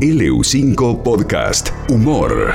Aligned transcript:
LU5 0.00 1.02
Podcast 1.02 1.70
Humor. 1.88 2.52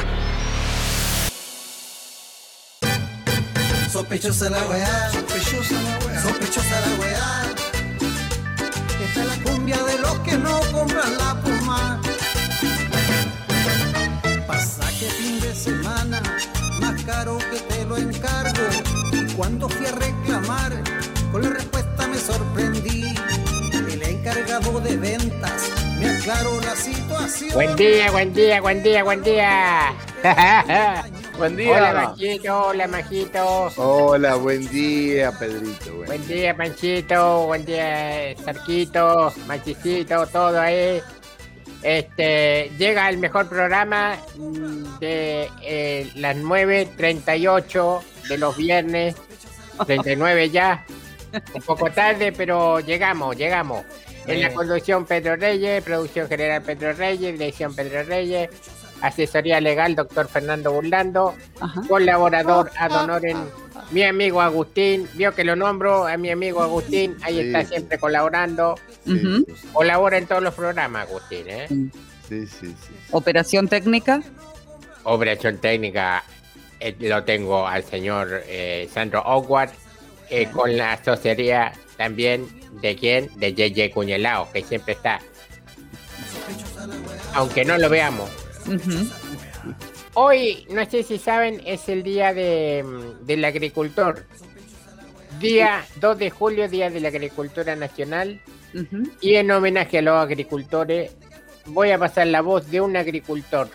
Sospechosa 3.91 4.51
la 4.51 4.63
weá, 4.67 5.09
sospechosa 5.11 5.81
la 5.81 6.05
weá, 6.05 6.21
sospechosa 6.21 6.81
la 6.81 6.99
weá. 6.99 7.41
Esta 9.03 9.21
es 9.21 9.27
la 9.27 9.51
cumbia 9.51 9.77
de 9.85 9.97
los 9.97 10.19
que 10.19 10.37
no 10.37 10.59
compran 10.71 11.17
la 11.17 11.41
puma. 11.41 12.01
Pasaje 14.45 15.07
fin 15.09 15.39
de 15.39 15.55
semana, 15.55 16.21
más 16.79 17.03
caro 17.05 17.39
que 17.39 17.59
te 17.73 17.85
lo 17.85 17.97
encargo. 17.97 18.67
Y 19.13 19.25
cuando 19.33 19.67
fui 19.67 19.87
a 19.87 19.91
reclamar, 19.93 20.73
con 21.31 21.41
la 21.41 21.49
respuesta 21.49 22.05
me 22.05 22.17
sorprendí. 22.17 23.15
El 23.89 24.03
encargado 24.03 24.79
de 24.79 24.95
ventas 24.95 25.20
situación. 26.75 27.51
Buen 27.53 27.75
día, 27.75 28.11
buen 28.11 28.33
día, 28.33 28.61
buen 28.61 28.83
día, 28.83 29.03
buen 29.03 29.23
día. 29.23 29.93
Buen 31.37 31.55
día. 31.57 31.71
Hola, 31.71 31.93
Majito, 31.93 32.67
hola, 32.67 32.87
Majito. 32.87 33.71
Hola, 33.77 34.35
buen 34.35 34.67
día, 34.69 35.31
Pedrito. 35.31 35.95
Buen- 35.95 36.05
Buen 36.05 36.27
día, 36.27 36.55
Panchito, 36.55 37.45
buen 37.47 37.65
día, 37.65 38.35
Sarquito, 38.45 39.33
Machicito, 39.47 40.27
todo 40.27 40.61
ahí. 40.61 41.01
Este, 41.81 42.69
llega 42.77 43.09
el 43.09 43.17
mejor 43.17 43.49
programa 43.49 44.17
de 44.99 45.49
eh, 45.63 46.11
las 46.13 46.35
9.38 46.37 48.01
de 48.29 48.37
los 48.37 48.55
viernes, 48.55 49.15
39 49.87 50.51
ya. 50.51 50.85
Un 51.55 51.61
poco 51.63 51.89
tarde, 51.89 52.31
pero 52.33 52.79
llegamos, 52.81 53.35
llegamos. 53.35 53.83
En 54.27 54.41
la 54.41 54.53
conducción 54.53 55.05
Pedro 55.05 55.35
Reyes, 55.35 55.83
producción 55.83 56.27
general 56.27 56.61
Pedro 56.61 56.93
Reyes, 56.93 57.33
dirección 57.33 57.75
Pedro 57.75 58.03
Reyes, 58.03 58.49
asesoría 59.01 59.59
legal 59.59 59.95
doctor 59.95 60.27
Fernando 60.27 60.71
Burlando, 60.71 61.35
colaborador 61.87 62.71
ad 62.77 62.91
honorem 62.91 63.37
mi 63.91 64.03
amigo 64.03 64.39
Agustín, 64.41 65.07
vio 65.15 65.33
que 65.33 65.43
lo 65.43 65.55
nombro 65.55 66.07
a 66.07 66.15
mi 66.17 66.29
amigo 66.29 66.61
Agustín, 66.61 67.17
ahí 67.23 67.35
Sí, 67.35 67.47
está 67.47 67.61
sí. 67.63 67.67
siempre 67.69 67.97
colaborando, 67.97 68.75
Sí, 69.05 69.45
colabora 69.73 70.17
en 70.17 70.27
todos 70.27 70.43
los 70.43 70.53
programas 70.53 71.07
Agustín, 71.09 71.45
¿eh? 71.49 71.67
sí, 71.67 72.45
sí, 72.45 72.67
sí. 72.67 72.93
Operación 73.11 73.67
técnica. 73.67 74.21
Operación 75.03 75.57
técnica 75.57 76.23
eh, 76.79 76.95
lo 76.99 77.23
tengo 77.23 77.67
al 77.67 77.83
señor 77.83 78.43
eh, 78.47 78.87
Sandro 78.93 79.21
Howard, 79.23 79.71
eh, 80.29 80.47
con 80.51 80.77
la 80.77 80.93
asesoría 80.93 81.73
también 82.01 82.47
de 82.81 82.95
quién, 82.95 83.29
de 83.35 83.53
JJ 83.53 83.93
Cuñelao, 83.93 84.51
que 84.51 84.63
siempre 84.63 84.93
está. 84.93 85.21
Aunque 87.35 87.63
no 87.63 87.77
lo 87.77 87.89
veamos. 87.89 88.27
Ujú. 88.65 89.07
Hoy, 90.15 90.65
no 90.71 90.83
sé 90.89 91.03
si 91.03 91.19
saben, 91.19 91.61
es 91.63 91.87
el 91.89 92.01
día 92.01 92.33
de, 92.33 92.83
mm, 92.83 93.27
del 93.27 93.45
agricultor. 93.45 94.25
Día 95.39 95.85
2 95.97 96.17
de 96.17 96.31
julio, 96.31 96.67
Día 96.67 96.89
de 96.89 97.01
la 97.01 97.09
Agricultura 97.09 97.75
Nacional. 97.75 98.41
Y 99.19 99.35
en 99.35 99.51
homenaje 99.51 99.99
a 99.99 100.01
los 100.01 100.15
agricultores, 100.15 101.11
voy 101.67 101.91
a 101.91 101.99
pasar 101.99 102.25
la 102.27 102.41
voz 102.41 102.71
de 102.71 102.81
un 102.81 102.97
agricultor. 102.97 103.69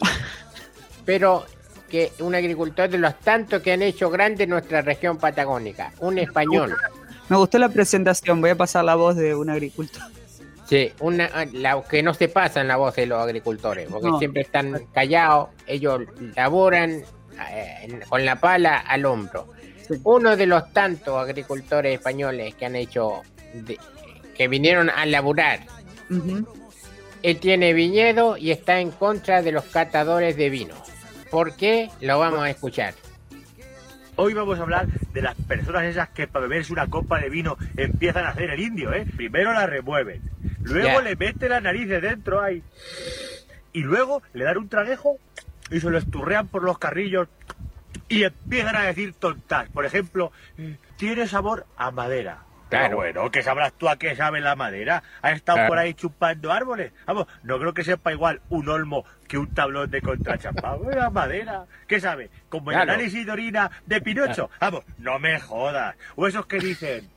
Pero 1.06 1.46
que 1.88 2.12
un 2.18 2.34
agricultor 2.34 2.90
de 2.90 2.98
los 2.98 3.18
tantos 3.20 3.62
que 3.62 3.72
han 3.72 3.80
hecho 3.80 4.10
grande 4.10 4.46
nuestra 4.46 4.82
región 4.82 5.16
patagónica. 5.16 5.94
Un 6.00 6.18
español. 6.18 6.76
Me 7.30 7.36
gustó 7.36 7.58
la 7.58 7.68
presentación. 7.70 8.40
Voy 8.40 8.50
a 8.50 8.56
pasar 8.56 8.84
la 8.84 8.96
voz 8.96 9.16
de 9.16 9.34
un 9.34 9.48
agricultor. 9.48 10.02
Sí, 10.68 10.92
una, 11.00 11.30
la, 11.52 11.82
que 11.82 12.02
no 12.02 12.12
se 12.14 12.28
pasan 12.28 12.68
la 12.68 12.76
voz 12.76 12.94
de 12.94 13.06
los 13.06 13.20
agricultores, 13.20 13.88
porque 13.90 14.06
No. 14.08 14.18
siempre 14.18 14.42
están 14.42 14.86
callados, 14.92 15.48
ellos 15.66 16.02
laboran 16.36 17.02
eh, 17.52 18.00
con 18.08 18.24
la 18.24 18.38
pala 18.38 18.76
al 18.78 19.04
hombro. 19.06 19.48
Sí. 19.88 19.94
Uno 20.04 20.36
de 20.36 20.46
los 20.46 20.72
tantos 20.72 21.16
agricultores 21.20 21.94
españoles 21.94 22.54
que 22.54 22.66
han 22.66 22.76
hecho, 22.76 23.22
de- 23.54 23.78
que 24.36 24.46
vinieron 24.46 24.90
a 24.90 25.06
laburar, 25.06 25.60
él 27.22 27.36
tiene 27.40 27.72
viñedo 27.72 28.36
y 28.36 28.50
está 28.52 28.78
en 28.80 28.90
contra 28.92 29.42
de 29.42 29.52
los 29.52 29.64
catadores 29.64 30.36
de 30.36 30.50
vino. 30.50 30.74
¿Por 31.30 31.54
qué? 31.56 31.90
Lo 32.00 32.18
vamos 32.20 32.40
a 32.42 32.50
escuchar. 32.50 32.94
Hoy 34.22 34.34
vamos 34.34 34.58
a 34.58 34.62
hablar 34.64 34.86
de 34.86 35.22
las 35.22 35.34
personas 35.34 35.84
esas 35.84 36.10
que 36.10 36.26
para 36.26 36.46
beberse 36.46 36.74
una 36.74 36.88
copa 36.88 37.18
de 37.18 37.30
vino 37.30 37.56
empiezan 37.78 38.26
a 38.26 38.28
hacer 38.28 38.50
el 38.50 38.60
indio, 38.60 38.92
¿eh? 38.92 39.06
Primero 39.16 39.54
la 39.54 39.66
remueven, 39.66 40.20
luego 40.60 41.00
le 41.00 41.16
meten 41.16 41.48
las 41.48 41.62
narices 41.62 42.02
dentro 42.02 42.42
ahí, 42.42 42.62
y 43.72 43.80
luego 43.80 44.22
le 44.34 44.44
dan 44.44 44.58
un 44.58 44.68
traguejo 44.68 45.16
y 45.70 45.80
se 45.80 45.88
lo 45.88 45.96
esturrean 45.96 46.48
por 46.48 46.62
los 46.62 46.78
carrillos 46.78 47.28
y 48.10 48.24
empiezan 48.24 48.76
a 48.76 48.82
decir 48.82 49.14
tontas. 49.14 49.70
Por 49.70 49.86
ejemplo, 49.86 50.32
eh, 50.58 50.76
tiene 50.98 51.26
sabor 51.26 51.64
a 51.78 51.90
madera. 51.90 52.40
Pero 52.70 52.82
Claro. 52.82 52.96
bueno, 52.96 53.30
¿qué 53.32 53.42
sabrás 53.42 53.72
tú 53.72 53.88
a 53.88 53.96
qué 53.98 54.14
sabe 54.14 54.40
la 54.40 54.54
madera? 54.54 55.02
¿Has 55.22 55.32
estado 55.34 55.56
Claro. 55.56 55.68
por 55.70 55.78
ahí 55.78 55.92
chupando 55.94 56.52
árboles? 56.52 56.92
Vamos, 57.04 57.26
no 57.42 57.58
creo 57.58 57.74
que 57.74 57.82
sepa 57.82 58.12
igual 58.12 58.40
un 58.48 58.68
olmo 58.68 59.04
que 59.26 59.38
un 59.38 59.52
tablón 59.52 59.90
de 59.90 60.00
contrachapado. 60.00 60.88
La 60.90 61.10
madera, 61.10 61.64
¿qué 61.88 61.98
sabe? 62.00 62.30
Como 62.48 62.70
el 62.70 62.76
Claro. 62.76 62.92
análisis 62.92 63.26
de 63.26 63.32
orina 63.32 63.70
de 63.86 64.00
Pinocho. 64.00 64.50
Vamos, 64.60 64.84
no 64.98 65.18
me 65.18 65.40
jodas. 65.40 65.96
O 66.14 66.28
esos 66.28 66.46
que 66.46 66.58
dicen, 66.58 67.10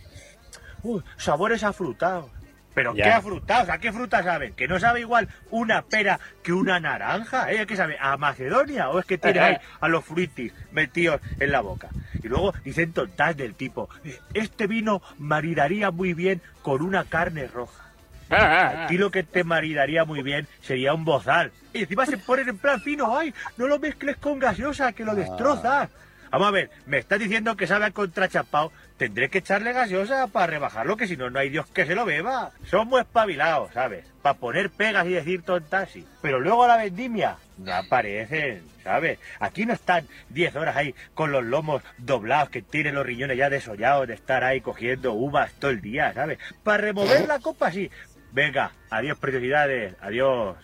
"Uy, 0.82 1.04
sabores 1.18 1.64
afrutados. 1.64 2.32
¿Pero 2.74 2.94
Ya. 2.96 3.04
qué 3.04 3.12
afrutados? 3.12 3.70
¿A 3.70 3.78
qué 3.78 3.92
fruta 3.92 4.24
saben? 4.24 4.54
¿Que 4.54 4.68
no 4.68 4.80
sabe 4.80 5.02
igual 5.02 5.30
una 5.52 5.84
pera 5.84 6.20
que 6.42 6.54
una 6.54 6.80
naranja? 6.80 7.52
¿Eh? 7.52 7.66
¿Qué 7.66 7.76
sabe? 7.76 7.98
¿A 8.00 8.18
Macedonia? 8.18 8.90
¿O 8.90 9.00
es 9.00 9.06
que 9.06 9.18
tiene 9.18 9.40
ahí 9.40 9.58
a 9.80 9.88
los 9.88 10.04
fruitis 10.04 10.54
metidos 10.72 11.22
en 11.40 11.52
la 11.52 11.62
boca? 11.62 11.90
Y 12.24 12.28
luego 12.28 12.54
dicen 12.64 12.94
tontas 12.94 13.38
del 13.38 13.56
tipo, 13.56 13.90
este 14.34 14.68
vino 14.68 15.02
maridaría 15.20 15.92
muy 15.92 16.14
bien 16.14 16.42
con 16.62 16.82
una 16.82 17.04
carne 17.04 17.48
roja. 17.48 17.84
Aquí 18.30 18.98
lo 18.98 19.12
que 19.12 19.22
te 19.24 19.44
maridaría 19.44 20.06
muy 20.06 20.24
bien 20.24 20.48
sería 20.62 20.94
un 20.94 21.06
bozal. 21.06 21.52
Y 21.74 21.82
encima 21.84 22.06
se 22.06 22.18
ponen 22.18 22.50
en 22.50 22.58
plan 22.58 22.82
fino, 22.82 23.16
ay, 23.18 23.34
no 23.58 23.68
lo 23.68 23.78
mezcles 23.80 24.18
con 24.18 24.40
gaseosa, 24.40 24.94
que 24.94 25.06
lo 25.06 25.14
destrozas. 25.14 25.90
Vamos 26.32 26.48
a 26.48 26.52
ver, 26.52 26.72
me 26.88 26.98
estás 26.98 27.20
diciendo 27.20 27.56
que 27.56 27.68
sabe 27.68 27.86
a 27.86 27.92
contrachapao, 27.92 28.72
tendré 28.98 29.30
que 29.30 29.40
echarle 29.40 29.74
gaseosa 29.74 30.28
para 30.28 30.48
rebajarlo, 30.48 30.96
que 30.98 31.08
si 31.08 31.18
no, 31.18 31.30
no 31.30 31.40
hay 31.40 31.50
Dios 31.50 31.66
que 31.68 31.86
se 31.86 31.96
lo 31.96 32.06
beba. 32.06 32.52
Somos 32.70 33.02
espabilados, 33.02 33.74
¿sabes? 33.74 34.06
Para 34.22 34.38
poner 34.38 34.70
pegas 34.70 35.06
y 35.08 35.12
decir 35.14 35.42
tontas, 35.44 35.90
sí. 35.92 36.06
Pero 36.22 36.40
luego 36.40 36.64
a 36.64 36.68
la 36.70 36.78
vendimia, 36.78 37.38
no 37.58 37.74
aparecen, 37.74 38.64
¿sabes? 38.84 39.20
Aquí 39.40 39.66
no 39.66 39.74
están 39.74 40.08
10 40.30 40.56
horas 40.56 40.76
ahí 40.76 40.96
con 41.14 41.32
los 41.32 41.44
lomos 41.44 41.82
doblados 41.98 42.50
que 42.50 42.62
tienen 42.62 42.96
los 42.96 43.06
riñones 43.06 43.38
ya 43.38 43.50
desollados 43.50 44.08
de 44.08 44.14
estar 44.14 44.44
ahí 44.44 44.62
cogiendo 44.62 45.14
uvas 45.14 45.52
todo 45.54 45.72
el 45.72 45.82
día, 45.82 46.14
¿sabes? 46.14 46.38
Para 46.64 46.78
remover 46.78 47.28
la 47.28 47.40
copa, 47.40 47.72
sí. 47.72 47.90
Venga, 48.32 48.72
adiós 48.90 49.18
preciosidades, 49.20 49.96
adiós. 50.02 50.56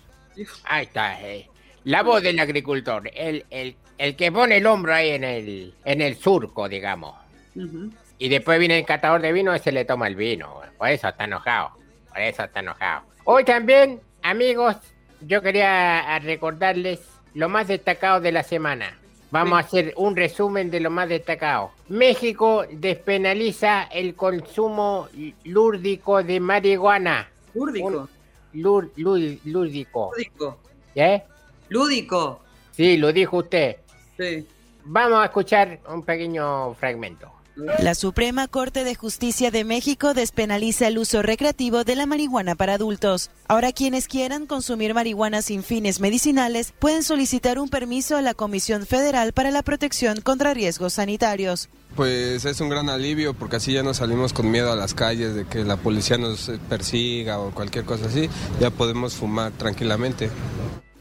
Ahí 0.64 0.84
está. 0.86 1.22
eh. 1.22 1.48
La 1.84 2.04
voz 2.04 2.22
del 2.22 2.40
agricultor, 2.40 3.10
el, 3.14 3.46
el, 3.50 3.76
el 3.98 4.16
que 4.16 4.32
pone 4.32 4.58
el 4.58 4.66
hombro 4.68 4.94
ahí 4.94 5.10
en 5.12 5.24
el, 5.24 5.74
en 5.86 6.02
el 6.02 6.16
surco, 6.18 6.68
digamos. 6.70 7.16
Ujú. 7.56 7.92
Y 8.20 8.30
después 8.30 8.60
viene 8.60 8.78
el 8.78 8.86
catador 8.86 9.22
de 9.22 9.32
vino 9.32 9.56
y 9.56 9.60
se 9.60 9.72
le 9.72 9.86
toma 9.86 10.08
el 10.08 10.16
vino. 10.16 10.62
Por 10.78 10.90
eso 10.90 11.08
está 11.08 11.24
enojado. 11.24 11.72
Por 12.10 12.20
eso 12.20 12.44
está 12.44 12.60
enojado. 12.60 13.04
Hoy 13.24 13.44
también, 13.46 14.00
amigos, 14.22 14.76
yo 15.22 15.42
quería 15.42 16.14
a 16.16 16.20
recordarles 16.20 17.00
lo 17.34 17.48
más 17.50 17.68
destacado 17.68 18.20
de 18.20 18.32
la 18.32 18.44
semana. 18.44 18.98
Vamos 19.32 19.58
a 19.58 19.60
hacer 19.60 19.94
un 19.96 20.16
resumen 20.16 20.70
de 20.72 20.80
lo 20.80 20.90
más 20.90 21.08
destacado. 21.08 21.72
México 21.88 22.66
despenaliza 22.72 23.84
el 23.84 24.16
consumo 24.16 25.08
lúdico 25.46 26.22
de 26.24 26.40
marihuana. 26.40 27.30
Lúdico. 27.54 28.10
Lur- 28.54 28.92
lú- 28.98 29.40
lúdico. 29.46 30.12
Lúdico. 30.16 30.60
¿Eh? 30.96 31.24
Lúdico. 31.70 32.42
Sí, 32.72 32.98
lo 32.98 33.14
dijo 33.14 33.38
usted. 33.38 33.78
Sí. 34.18 34.48
Vamos 34.86 35.20
a 35.22 35.26
escuchar 35.26 35.80
un 35.88 36.02
pequeño 36.04 36.74
fragmento. 36.74 37.32
La 37.80 37.94
Suprema 37.94 38.48
Corte 38.48 38.86
de 38.86 38.96
Justicia 38.96 39.52
de 39.52 39.66
México 39.66 40.14
despenaliza 40.14 40.88
el 40.88 40.98
uso 40.98 41.22
recreativo 41.22 41.84
de 41.84 41.96
la 41.96 42.06
marihuana 42.06 42.56
para 42.56 42.76
adultos. 42.76 43.32
Ahora 43.48 43.74
quienes 43.74 44.08
quieran 44.08 44.46
consumir 44.46 44.94
marihuana 44.94 45.42
sin 45.42 45.64
fines 45.64 46.00
medicinales 46.00 46.74
pueden 46.80 47.04
solicitar 47.04 47.60
un 47.60 47.68
permiso 47.68 48.16
a 48.16 48.22
la 48.22 48.34
Comisión 48.34 48.86
Federal 48.86 49.34
para 49.34 49.52
la 49.52 49.62
Protección 49.62 50.22
contra 50.22 50.54
Riesgos 50.54 50.94
Sanitarios. 50.94 51.68
Pues 51.96 52.46
es 52.46 52.62
un 52.62 52.70
gran 52.70 52.90
alivio 52.90 53.34
porque 53.34 53.58
así 53.58 53.74
ya 53.74 53.84
no 53.84 53.94
salimos 53.94 54.32
con 54.32 54.50
miedo 54.50 54.72
a 54.72 54.76
las 54.78 54.94
calles 54.94 55.36
de 55.36 55.46
que 55.46 55.66
la 55.66 55.76
policía 55.76 56.18
nos 56.18 56.48
eh, 56.48 56.60
persiga 56.70 57.40
o 57.40 57.52
cualquier 57.52 57.84
cosa 57.84 58.06
así. 58.06 58.30
Ya 58.62 58.70
podemos 58.70 59.16
fumar 59.16 59.52
tranquilamente. 59.52 60.30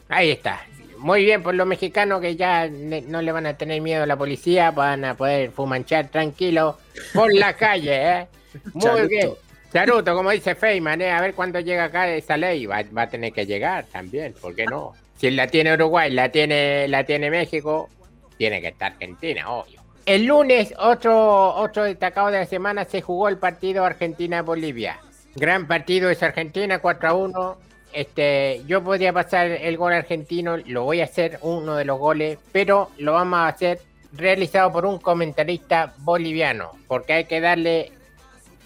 Ahí 0.09 0.31
está. 0.31 0.59
Muy 0.99 1.23
bien 1.23 1.41
por 1.41 1.55
los 1.55 1.65
mexicanos 1.65 2.19
que 2.21 2.35
ya 2.35 2.67
ne- 2.67 3.01
no 3.01 3.21
le 3.21 3.31
van 3.31 3.45
a 3.45 3.55
tener 3.57 3.81
miedo 3.81 4.03
a 4.03 4.05
la 4.05 4.17
policía, 4.17 4.71
van 4.71 5.05
a 5.05 5.15
poder 5.15 5.51
fumanchar 5.51 6.09
tranquilo 6.09 6.77
por 7.13 7.33
la 7.33 7.53
calle, 7.53 7.95
¿eh? 8.19 8.27
Muy 8.73 8.81
Charuto. 8.83 9.07
bien. 9.07 9.29
Charuto, 9.71 10.15
como 10.15 10.31
dice 10.31 10.55
Feynman, 10.55 11.01
¿eh? 11.01 11.11
a 11.11 11.21
ver 11.21 11.33
cuándo 11.35 11.59
llega 11.59 11.85
acá 11.85 12.09
esa 12.09 12.35
ley. 12.37 12.65
Va, 12.65 12.83
va, 12.95 13.03
a 13.03 13.07
tener 13.09 13.31
que 13.31 13.45
llegar 13.45 13.85
también, 13.85 14.33
¿por 14.41 14.55
qué 14.55 14.65
no? 14.65 14.93
Si 15.17 15.29
la 15.31 15.47
tiene 15.47 15.73
Uruguay, 15.73 16.11
la 16.11 16.29
tiene, 16.29 16.87
la 16.87 17.03
tiene 17.03 17.29
México, 17.29 17.89
tiene 18.37 18.61
que 18.61 18.69
estar 18.69 18.93
Argentina, 18.93 19.49
obvio. 19.49 19.79
El 20.05 20.25
lunes, 20.25 20.73
otro, 20.79 21.53
otro 21.55 21.83
destacado 21.83 22.31
de 22.31 22.39
la 22.39 22.45
semana, 22.45 22.83
se 22.85 23.01
jugó 23.01 23.29
el 23.29 23.37
partido 23.37 23.85
Argentina-Bolivia. 23.85 24.97
Gran 25.35 25.67
partido 25.67 26.09
es 26.09 26.23
Argentina, 26.23 26.79
4 26.79 27.09
a 27.09 27.13
1. 27.13 27.57
Este, 27.91 28.61
yo 28.67 28.83
podría 28.83 29.11
pasar 29.11 29.47
el 29.47 29.77
gol 29.77 29.93
argentino, 29.93 30.57
lo 30.57 30.83
voy 30.83 31.01
a 31.01 31.05
hacer 31.05 31.39
uno 31.41 31.75
de 31.75 31.85
los 31.85 31.97
goles, 31.97 32.37
pero 32.51 32.91
lo 32.97 33.13
vamos 33.13 33.39
a 33.39 33.47
hacer 33.47 33.79
realizado 34.13 34.71
por 34.71 34.85
un 34.85 34.99
comentarista 34.99 35.93
boliviano, 35.99 36.71
porque 36.87 37.13
hay 37.13 37.25
que 37.25 37.41
darle 37.41 37.91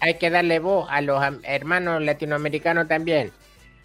hay 0.00 0.14
que 0.14 0.28
darle 0.28 0.58
voz 0.58 0.86
a 0.90 1.00
los 1.00 1.22
hermanos 1.44 2.02
latinoamericanos 2.02 2.88
también. 2.88 3.32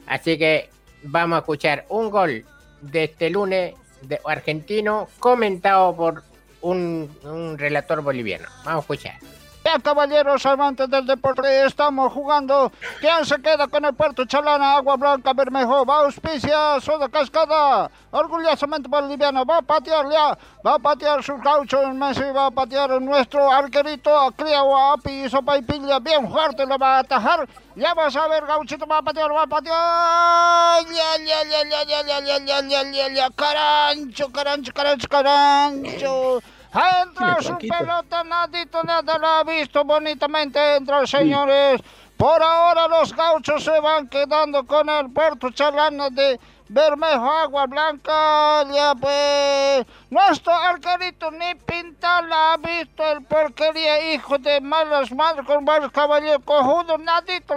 Así 0.06 0.38
que 0.38 0.70
vamos 1.04 1.38
a 1.38 1.40
escuchar 1.40 1.86
un 1.88 2.10
gol 2.10 2.44
de 2.82 3.06
este 3.06 3.30
lunes 3.30 3.76
de 4.02 4.20
argentino 4.26 5.08
comentado 5.20 5.96
por 5.96 6.24
un, 6.62 7.10
un 7.24 7.58
relator 7.58 8.02
boliviano. 8.02 8.50
Vamos 8.66 8.80
a 8.80 8.94
escuchar. 8.94 9.39
Ya, 9.70 9.78
caballeros 9.78 10.44
amantes 10.48 10.90
del 10.90 11.06
deporte, 11.06 11.64
estamos 11.64 12.12
jugando. 12.12 12.72
¿Quién 13.00 13.24
se 13.24 13.40
queda 13.40 13.68
con 13.68 13.86
el 13.86 13.94
Puerto 13.94 14.26
Chalana, 14.26 14.78
Agua 14.78 14.96
Blanca, 14.96 15.32
Bermejo? 15.34 15.86
Va 15.86 16.06
auspicia, 16.06 16.82
Soda 16.82 17.08
Cascada. 17.08 17.92
Orgullosamente 18.10 18.90
boliviano. 18.90 19.46
Va 19.46 19.58
a 19.58 19.62
patear 19.62 20.10
ya. 20.10 20.36
Va 20.66 20.74
a 20.74 20.80
patear 20.80 21.22
su 21.22 21.38
caucho 21.40 21.84
en 21.84 22.00
Messi. 22.00 22.24
Va 22.36 22.48
a 22.48 22.52
patear 22.52 23.00
nuestro 23.00 23.52
arquerito, 23.52 24.34
Criao, 24.36 24.94
Api, 24.94 25.30
Sopa 25.30 25.60
y 25.60 25.62
Pilla. 25.62 26.00
Bien 26.00 26.28
fuerte, 26.32 26.66
lo 26.66 26.80
va 26.80 26.96
a 26.96 27.00
atajar. 27.02 27.48
Ya 27.76 27.94
vas 27.94 28.16
a 28.16 28.28
ver, 28.28 28.48
Gauchito 28.48 28.88
va 28.88 28.98
a 28.98 29.02
patear, 29.04 29.32
va 29.32 29.44
a 29.44 29.48
patear. 29.48 30.84
Ya, 30.88 31.24
ya, 31.24 31.44
ya, 31.44 31.64
ya, 31.70 31.84
ya, 31.84 32.02
ya, 32.02 32.20
ya, 32.22 32.40
ya, 32.40 32.62
ya, 32.62 32.92
ya, 32.92 33.08
ya. 33.14 33.30
Carancho, 33.36 34.32
carancho, 34.32 34.74
carancho, 34.74 35.08
carancho. 35.08 36.42
Entra 36.74 37.42
su 37.42 37.58
pelota, 37.58 38.24
nadito 38.24 38.84
nada 38.84 39.18
la 39.18 39.40
ha 39.40 39.44
visto 39.44 39.84
bonitamente. 39.84 40.76
Entra, 40.76 41.06
señores. 41.08 41.82
Por 42.16 42.44
ahora 42.44 42.88
los 42.88 43.16
gauchos 43.16 43.64
se 43.64 43.80
van 43.80 44.08
quedando 44.10 44.66
con 44.66 44.90
el 44.90 45.10
puerto 45.10 45.52
chalano 45.52 46.10
de 46.10 46.38
Bermejo 46.68 47.32
Agua 47.32 47.66
Blanca. 47.66 48.66
Ya 48.72 48.94
pues, 48.94 49.86
nuestro 50.10 50.54
arquerito 50.54 51.32
ni 51.32 51.56
pinta 51.56 52.22
la 52.22 52.54
ha 52.54 52.58
visto 52.58 53.10
el 53.10 53.24
porquería, 53.24 54.14
hijo 54.14 54.38
de 54.38 54.60
malas 54.62 55.12
madres 55.12 55.46
con 55.46 55.64
varios 55.64 55.92
caballeros 55.92 56.44
cojudos, 56.44 57.00
nadito. 57.00 57.56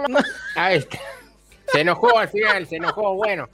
Ahí 0.55 0.77
está. 0.77 0.97
Se 1.71 1.81
enojó 1.81 2.17
al 2.17 2.29
final, 2.29 2.65
se 2.65 2.77
enojó, 2.77 3.15
bueno. 3.15 3.49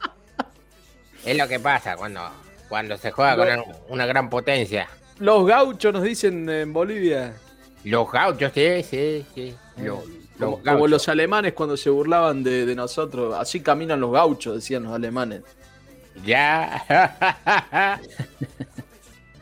Es 1.26 1.36
lo 1.36 1.48
que 1.48 1.60
pasa 1.60 1.98
cuando, 1.98 2.22
cuando 2.70 2.98
se 2.98 3.12
juega 3.12 3.36
con 3.36 3.66
una 3.90 4.06
gran 4.06 4.30
potencia. 4.30 4.88
Los 5.20 5.46
gauchos 5.46 5.94
nos 5.94 6.04
dicen 6.04 6.50
en 6.50 6.72
Bolivia. 6.72 7.36
Los 7.84 8.12
gauchos, 8.12 8.52
sí, 8.54 8.84
sí, 8.84 9.26
sí. 9.36 9.56
Los, 9.78 10.00
como, 10.40 10.64
como, 10.64 10.88
los 10.88 11.10
alemanes 11.10 11.54
cuando 11.54 11.76
se 11.76 11.90
burlaban 11.90 12.44
de, 12.44 12.66
de, 12.66 12.76
nosotros. 12.76 13.36
Así 13.38 13.60
caminan 13.60 14.00
los 14.00 14.12
gauchos, 14.12 14.56
decían 14.56 14.84
los 14.84 14.94
alemanes. 14.94 15.42
Ya. 16.26 18.00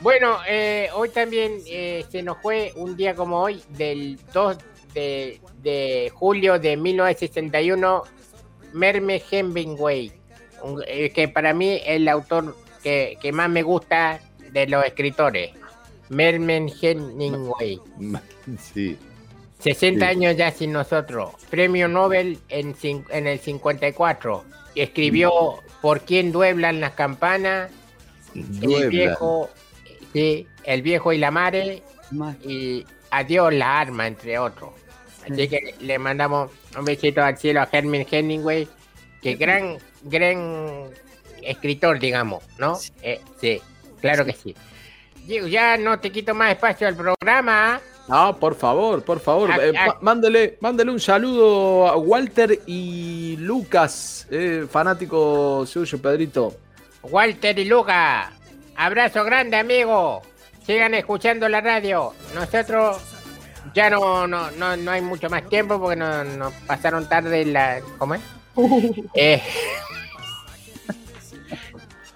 bueno, 0.02 0.38
eh, 0.48 0.90
hoy 0.94 1.10
también 1.10 1.60
eh, 1.68 2.06
se 2.10 2.24
nos 2.24 2.38
fue 2.42 2.74
un 2.76 2.96
día 2.96 3.16
como 3.16 3.40
hoy, 3.40 3.62
del 3.70 4.20
2 4.34 4.58
de, 4.94 5.40
de 5.62 6.12
julio 6.14 6.60
de 6.60 6.78
1961, 6.78 8.04
Merme 8.74 9.22
Hemingway. 9.30 10.12
Un, 10.64 10.84
eh, 10.88 11.12
que 11.12 11.28
para 11.28 11.54
mí 11.54 11.76
es 11.76 11.84
el 11.86 12.08
autor 12.08 12.56
que, 12.82 13.18
que 13.22 13.32
más 13.32 13.50
me 13.50 13.62
gusta 13.62 14.20
de 14.52 14.68
los 14.68 14.84
escritores. 14.86 15.52
Mermen 16.10 16.70
Hemingway. 16.82 17.80
Sí. 18.60 18.98
60 19.60 20.06
sí. 20.06 20.12
años 20.12 20.38
ya 20.38 20.52
sin 20.52 20.72
nosotros. 20.72 21.32
Premio 21.50 21.88
Nobel 21.88 22.40
en, 22.50 22.76
en 22.84 23.28
el 23.28 23.40
54. 23.40 24.44
Escribió 24.76 25.32
Por 25.82 26.02
quién 26.02 26.32
dueblan 26.32 26.80
las 26.80 26.94
campanas. 26.94 27.72
El 28.36 28.90
viejo, 28.90 29.50
sí, 30.14 30.48
el 30.64 30.82
viejo 30.84 31.12
y 31.12 31.18
la 31.18 31.32
madre. 31.32 31.82
Y 32.44 32.86
Adiós 33.10 33.54
la 33.54 33.80
arma, 33.80 34.08
entre 34.08 34.38
otros. 34.38 34.72
Así 35.30 35.48
que 35.48 35.76
le 35.80 35.98
mandamos 35.98 36.52
un 36.78 36.86
besito 36.86 37.22
al 37.22 37.38
cielo 37.38 37.62
a 37.62 37.70
Herman 37.72 38.06
Hemingway, 38.10 38.68
que 39.22 39.36
gran, 39.36 39.78
gran 40.04 40.90
escritor, 41.42 42.00
digamos, 42.00 42.44
¿no? 42.58 42.76
Sí, 42.76 42.92
eh, 43.02 43.22
sí 43.40 43.62
claro 44.02 44.26
que 44.26 44.34
sí. 44.34 44.56
Diego, 45.28 45.48
ya 45.48 45.78
no 45.78 46.00
te 46.00 46.10
quito 46.12 46.34
más 46.34 46.52
espacio 46.52 46.88
al 46.88 46.96
programa. 46.96 47.82
No, 48.08 48.38
por 48.38 48.56
favor, 48.56 49.04
por 49.04 49.20
favor. 49.20 49.52
Ah, 49.52 49.58
Eh, 49.62 49.74
ah. 49.78 49.98
mándele, 50.02 50.58
mándele 50.62 50.92
un 50.92 51.00
saludo 51.02 51.86
a 51.88 51.98
Walter 51.98 52.62
y 52.66 53.36
Lucas, 53.38 54.26
eh, 54.32 54.66
fanático 54.72 55.66
suyo, 55.66 56.02
Pedrito. 56.02 56.56
Walter 57.04 57.60
y 57.60 57.66
Luca, 57.66 58.32
abrazo 58.78 59.26
grande, 59.26 59.58
amigo. 59.58 60.22
Sigan 60.66 60.94
escuchando 60.94 61.50
la 61.50 61.60
radio. 61.60 62.14
Nosotros 62.34 62.98
ya 63.74 63.90
no, 63.90 64.26
no, 64.28 64.50
no, 64.52 64.78
no 64.78 64.92
hay 64.92 65.02
mucho 65.02 65.30
más 65.30 65.48
tiempo 65.50 65.78
porque 65.80 65.98
nos 65.98 66.26
no 66.26 66.52
pasaron 66.66 67.08
tarde 67.10 67.44
la. 67.46 67.82
¿Cómo 67.98 68.16
es? 68.16 68.22
Eh, 69.14 69.42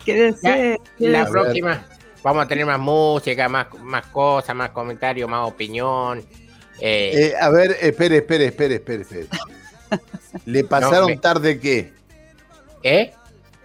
Quédese. 0.05 0.79
la 0.97 1.25
quédese. 1.25 1.31
próxima 1.31 1.85
vamos 2.23 2.45
a 2.45 2.47
tener 2.47 2.65
más 2.65 2.79
música, 2.79 3.47
más, 3.49 3.67
más 3.79 4.05
cosas, 4.07 4.55
más 4.55 4.69
comentarios, 4.71 5.29
más 5.29 5.47
opinión. 5.47 6.19
Eh, 6.79 7.31
Eh, 7.31 7.33
a 7.39 7.49
ver, 7.49 7.77
espere, 7.81 8.17
espere, 8.17 8.45
espere, 8.45 8.75
espere, 8.75 9.01
espere. 9.01 9.27
¿Le 10.45 10.63
pasaron 10.63 11.07
me- 11.07 11.17
tarde 11.17 11.59
qué? 11.59 11.93
¿Eh? 12.83 13.13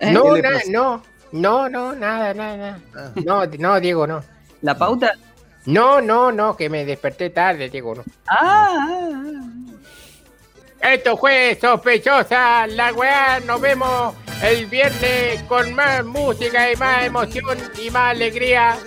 ¿Eh? 0.00 0.11
No, 0.12 0.35
¿Qué 0.35 0.43
na- 0.43 0.50
no, 0.69 1.03
no, 1.32 1.69
no, 1.69 1.94
nada, 1.94 2.35
nada, 2.35 2.56
nada. 2.56 2.81
Ah. 2.94 3.11
No, 3.25 3.47
no, 3.47 3.81
Diego, 3.81 4.06
no. 4.06 4.23
La 4.62 4.76
pauta. 4.76 5.12
No, 5.67 6.00
no, 6.00 6.31
no, 6.31 6.56
que 6.56 6.69
me 6.69 6.85
desperté 6.85 7.31
tarde, 7.31 7.69
Diego, 7.70 7.94
no. 7.94 8.05
Ah, 8.29 8.69
ah, 8.79 9.11
ah. 10.81 10.93
Esto 10.93 11.17
fue 11.17 11.56
sospechosa 11.61 12.67
la 12.69 12.93
weá. 12.93 13.41
Nos 13.41 13.61
vemos 13.61 14.14
el 14.43 14.67
viernes 14.67 15.43
con 15.44 15.75
más 15.75 16.05
música 16.05 16.70
y 16.70 16.77
más 16.77 17.05
emoción 17.05 17.58
y 17.82 17.91
más 17.91 18.15
alegría. 18.15 18.79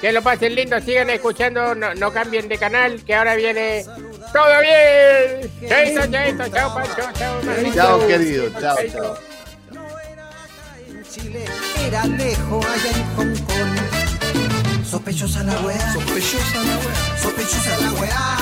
Que 0.00 0.12
lo 0.12 0.22
pasen 0.22 0.54
lindo, 0.54 0.80
sigan 0.80 1.10
escuchando, 1.10 1.74
no, 1.74 1.94
no 1.94 2.10
cambien 2.10 2.48
de 2.48 2.56
canal, 2.56 3.04
que 3.04 3.14
ahora 3.14 3.34
viene 3.34 3.84
todo 4.32 4.60
bien. 4.60 5.50
Chaito, 5.68 6.06
chaito, 6.10 6.48
chao, 6.48 6.74
Pancho, 6.74 7.10
chao. 7.12 7.40
Chao, 7.74 8.06
querido, 8.06 8.50
chao, 8.58 8.76
chao. 8.90 9.18
en 10.88 11.04
Chile, 11.04 11.44
era 11.86 12.06
lejos 12.06 12.64
allá 12.64 12.90
en 12.96 13.16
Hong 13.16 13.36
Kong. 13.44 14.86
Sospechosa 14.86 15.42
la 15.44 15.60
weá, 15.60 15.92
sospechosa 15.92 16.62
la 16.64 16.76
weá, 16.78 17.18
sospechosa 17.22 17.78
la 17.78 17.92
weá. 17.92 18.38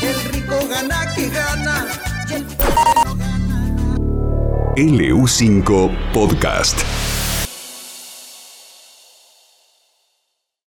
El 0.00 0.32
rico 0.32 0.68
gana 0.68 1.14
que 1.14 1.28
gana 1.28 1.86
y 2.28 2.34
el 2.34 2.46
LU5 4.76 5.90
Podcast. 6.14 7.01